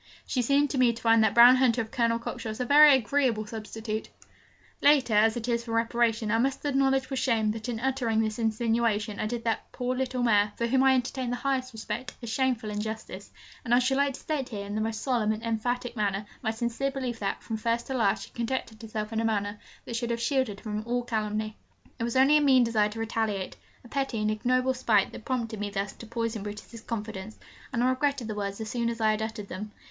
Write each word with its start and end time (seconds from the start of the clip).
'She 0.25 0.41
seemed 0.41 0.67
to 0.67 0.79
me 0.79 0.91
to 0.91 0.99
find 0.99 1.23
that 1.23 1.35
brown 1.35 1.57
hunter 1.57 1.79
of 1.79 1.91
Colonel 1.91 2.17
Cockshott's 2.17 2.59
a 2.59 2.65
very 2.65 2.95
agreeable 2.95 3.45
substitute.' 3.45 4.09
Late 4.81 5.11
as 5.11 5.37
it 5.37 5.47
is 5.47 5.63
for 5.63 5.73
reparation, 5.73 6.31
I 6.31 6.39
must 6.39 6.65
acknowledge 6.65 7.11
with 7.11 7.19
shame 7.19 7.51
that 7.51 7.69
in 7.69 7.79
uttering 7.79 8.19
this 8.19 8.39
insinuation, 8.39 9.19
I 9.19 9.27
did 9.27 9.43
that 9.43 9.71
poor 9.71 9.95
little 9.95 10.23
mare 10.23 10.53
(for 10.55 10.65
whom 10.65 10.81
I 10.83 10.95
entertained 10.95 11.31
the 11.31 11.35
highest 11.37 11.71
respect) 11.71 12.15
a 12.23 12.25
shameful 12.25 12.71
injustice; 12.71 13.29
and 13.63 13.75
I 13.75 13.77
should 13.77 13.97
like 13.97 14.15
to 14.15 14.19
state 14.19 14.49
here, 14.49 14.65
in 14.65 14.73
the 14.73 14.81
most 14.81 15.03
solemn 15.03 15.33
and 15.33 15.43
emphatic 15.43 15.95
manner, 15.95 16.25
my 16.41 16.49
sincere 16.49 16.89
belief 16.89 17.19
that, 17.19 17.43
from 17.43 17.57
first 17.57 17.85
to 17.85 17.93
last, 17.93 18.23
she 18.23 18.29
conducted 18.31 18.81
herself 18.81 19.13
in 19.13 19.21
a 19.21 19.23
manner 19.23 19.59
that 19.85 19.95
should 19.95 20.09
have 20.09 20.19
shielded 20.19 20.61
her 20.61 20.63
from 20.63 20.83
all 20.87 21.03
calumny. 21.03 21.57
It 21.99 22.05
was 22.05 22.15
only 22.15 22.37
a 22.37 22.41
mean 22.41 22.63
desire 22.63 22.89
to 22.89 22.99
retaliate, 22.99 23.55
a 23.83 23.87
petty 23.87 24.19
and 24.19 24.31
ignoble 24.31 24.73
spite, 24.73 25.11
that 25.11 25.25
prompted 25.25 25.59
me 25.59 25.69
thus 25.69 25.93
to 25.93 26.07
poison 26.07 26.41
Brutus's 26.41 26.81
confidence, 26.81 27.37
and 27.71 27.83
I 27.83 27.89
regretted 27.91 28.27
the 28.27 28.33
words 28.33 28.59
as 28.59 28.67
soon 28.67 28.89
as 28.89 28.99
I 28.99 29.11
had 29.11 29.21
uttered 29.21 29.47
them. 29.47 29.71